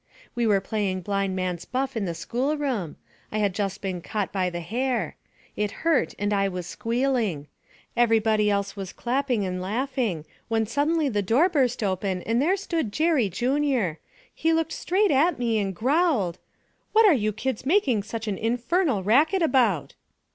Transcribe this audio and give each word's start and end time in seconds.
'We 0.33 0.47
were 0.47 0.61
playing 0.61 1.01
blind 1.01 1.35
man's 1.35 1.63
buff 1.63 1.95
in 1.95 2.05
the 2.05 2.15
school 2.15 2.57
room; 2.57 2.95
I 3.31 3.37
had 3.37 3.53
just 3.53 3.81
been 3.81 4.01
caught 4.01 4.31
by 4.31 4.49
the 4.49 4.59
hair. 4.61 5.15
It 5.55 5.69
hurt 5.85 6.15
and 6.17 6.33
I 6.33 6.47
was 6.47 6.65
squealing. 6.65 7.45
Everybody 7.95 8.49
else 8.49 8.75
was 8.75 8.93
clapping 8.93 9.45
and 9.45 9.61
laughing, 9.61 10.25
when 10.47 10.65
suddenly 10.65 11.07
the 11.07 11.21
door 11.21 11.49
burst 11.49 11.83
open 11.83 12.23
and 12.23 12.41
there 12.41 12.57
stood 12.57 12.91
Jerry 12.91 13.29
Junior! 13.29 13.99
He 14.33 14.51
looked 14.53 14.71
straight 14.73 15.11
at 15.11 15.37
me 15.37 15.59
and 15.59 15.75
growled 15.75 16.39
'"What 16.93 17.05
are 17.05 17.13
you 17.13 17.31
kids 17.31 17.63
making 17.63 18.01
such 18.01 18.27
an 18.27 18.39
infernal 18.39 19.03
racket 19.03 19.43
about?"' 19.43 19.93